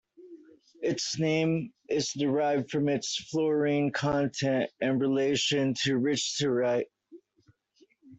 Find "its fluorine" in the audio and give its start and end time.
2.89-3.91